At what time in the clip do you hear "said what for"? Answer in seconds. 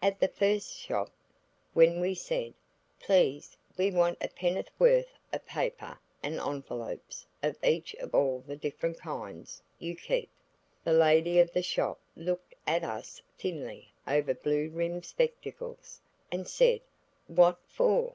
16.46-18.14